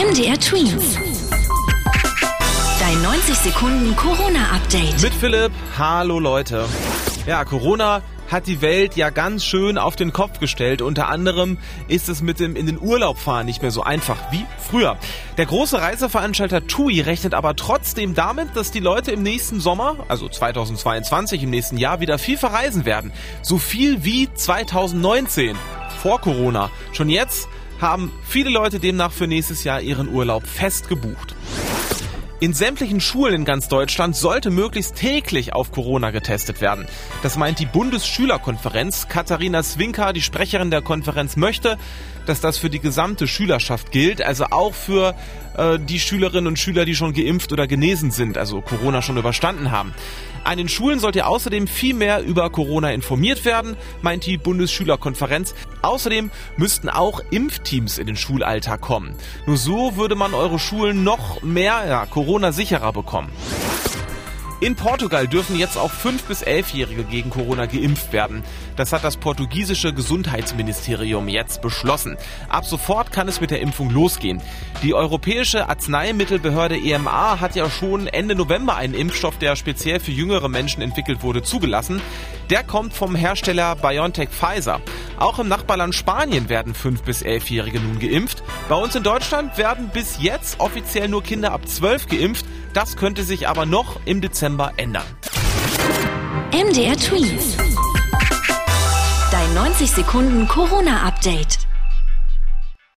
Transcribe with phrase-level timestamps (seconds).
[0.00, 0.96] MDR Twins.
[2.80, 5.02] Dein 90 Sekunden Corona-Update.
[5.02, 6.66] Mit Philipp, hallo Leute.
[7.26, 8.00] Ja, Corona
[8.30, 10.80] hat die Welt ja ganz schön auf den Kopf gestellt.
[10.80, 14.46] Unter anderem ist es mit dem in den Urlaub fahren nicht mehr so einfach wie
[14.70, 14.96] früher.
[15.36, 20.30] Der große Reiseveranstalter TUI rechnet aber trotzdem damit, dass die Leute im nächsten Sommer, also
[20.30, 23.12] 2022 im nächsten Jahr, wieder viel verreisen werden.
[23.42, 25.58] So viel wie 2019
[26.00, 26.70] vor Corona.
[26.92, 27.50] Schon jetzt
[27.80, 31.34] haben viele Leute demnach für nächstes Jahr ihren Urlaub fest gebucht.
[32.42, 36.86] In sämtlichen Schulen in ganz Deutschland sollte möglichst täglich auf Corona getestet werden.
[37.22, 39.08] Das meint die Bundesschülerkonferenz.
[39.08, 41.76] Katharina Swinka, die Sprecherin der Konferenz, möchte,
[42.24, 45.14] dass das für die gesamte Schülerschaft gilt, also auch für
[45.58, 49.70] äh, die Schülerinnen und Schüler, die schon geimpft oder genesen sind, also Corona schon überstanden
[49.70, 49.92] haben.
[50.42, 55.54] An den Schulen sollte außerdem viel mehr über Corona informiert werden, meint die Bundesschülerkonferenz.
[55.82, 59.14] Außerdem müssten auch Impfteams in den Schulalltag kommen.
[59.46, 63.32] Nur so würde man eure Schulen noch mehr ja, Corona-sicherer bekommen.
[64.60, 68.44] In Portugal dürfen jetzt auch 5- bis 11-Jährige gegen Corona geimpft werden.
[68.76, 72.16] Das hat das portugiesische Gesundheitsministerium jetzt beschlossen.
[72.48, 74.40] Ab sofort kann es mit der Impfung losgehen.
[74.84, 80.48] Die Europäische Arzneimittelbehörde EMA hat ja schon Ende November einen Impfstoff, der speziell für jüngere
[80.48, 82.00] Menschen entwickelt wurde, zugelassen.
[82.50, 84.80] Der kommt vom Hersteller BioNTech Pfizer.
[85.20, 88.42] Auch im Nachbarland Spanien werden 5- bis 11-Jährige nun geimpft.
[88.70, 92.46] Bei uns in Deutschland werden bis jetzt offiziell nur Kinder ab 12 geimpft.
[92.72, 95.04] Das könnte sich aber noch im Dezember ändern.
[96.52, 97.58] MDR Twins.
[99.30, 101.58] Dein 90 Sekunden Corona-Update.